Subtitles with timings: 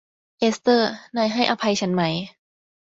[0.39, 2.01] เอสเตอร์ นายให้อภัยฉันไหม